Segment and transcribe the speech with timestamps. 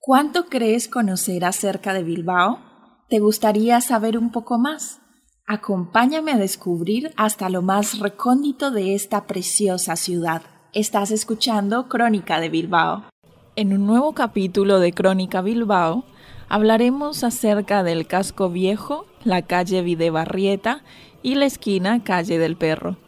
[0.00, 2.58] ¿Cuánto crees conocer acerca de Bilbao?
[3.08, 5.00] ¿Te gustaría saber un poco más?
[5.46, 10.42] Acompáñame a descubrir hasta lo más recóndito de esta preciosa ciudad.
[10.74, 13.04] Estás escuchando Crónica de Bilbao.
[13.56, 16.04] En un nuevo capítulo de Crónica Bilbao
[16.52, 20.84] hablaremos acerca del casco viejo, la calle Videbarrieta
[21.22, 22.98] y la esquina Calle del Perro.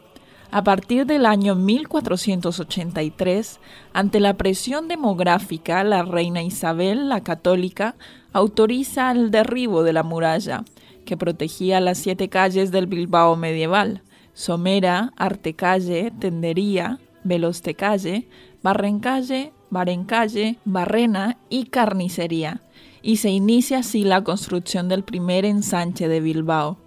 [0.49, 3.59] A partir del año 1483,
[3.93, 7.93] ante la presión demográfica, la reina Isabel la Católica
[8.33, 10.63] autoriza el derribo de la muralla,
[11.05, 14.01] que protegía las siete calles del Bilbao medieval,
[14.33, 18.27] Somera, Artecalle, Tendería, Velostecalle,
[18.63, 22.63] Barrencalle, Barencalle, Barrena y Carnicería,
[23.05, 26.79] y se inicia así la construcción del primer ensanche de Bilbao.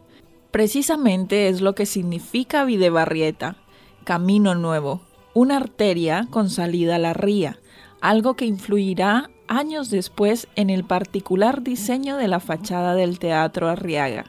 [0.50, 3.56] Precisamente es lo que significa Videbarrieta,
[4.02, 5.00] camino nuevo,
[5.32, 7.60] una arteria con salida a la ría,
[8.00, 14.24] algo que influirá años después en el particular diseño de la fachada del Teatro Arriaga,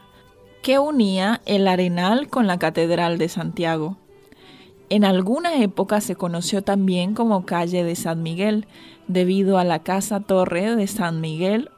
[0.62, 3.96] que unía el Arenal con la Catedral de Santiago.
[4.90, 8.66] En alguna época se conoció también como calle de San Miguel,
[9.06, 11.70] debido a la casa torre de San Miguel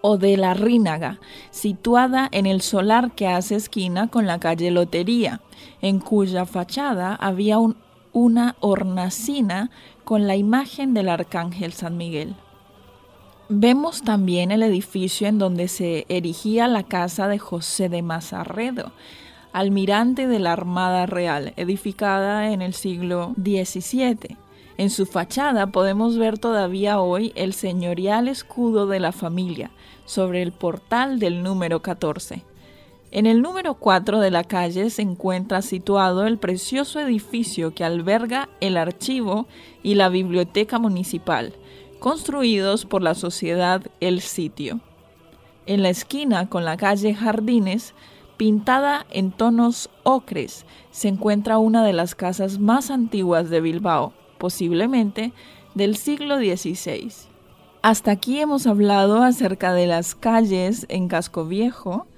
[0.00, 1.18] o de la Rínaga,
[1.50, 5.40] situada en el solar que hace esquina con la calle Lotería,
[5.80, 7.58] en cuya fachada había
[8.12, 9.72] una hornacina
[10.04, 12.36] con la imagen del Arcángel San Miguel.
[13.48, 18.92] Vemos también el edificio en donde se erigía la casa de José de Mazarredo,
[19.52, 24.38] almirante de la Armada Real, edificada en el siglo XVII.
[24.78, 29.70] En su fachada podemos ver todavía hoy el señorial escudo de la familia
[30.06, 32.44] sobre el portal del número 14.
[33.10, 38.48] En el número 4 de la calle se encuentra situado el precioso edificio que alberga
[38.62, 39.46] el archivo
[39.82, 41.52] y la biblioteca municipal,
[41.98, 44.80] construidos por la sociedad El Sitio.
[45.66, 47.94] En la esquina con la calle Jardines,
[48.42, 55.32] pintada en tonos ocres, se encuentra una de las casas más antiguas de Bilbao, posiblemente
[55.76, 57.12] del siglo XVI.
[57.82, 62.08] Hasta aquí hemos hablado acerca de las calles en Casco Viejo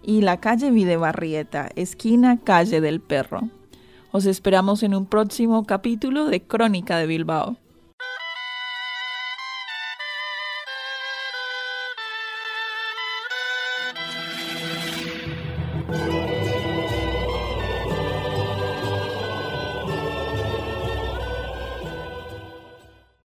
[0.00, 3.48] y la calle Videbarrieta, esquina calle del Perro.
[4.12, 7.56] Os esperamos en un próximo capítulo de Crónica de Bilbao.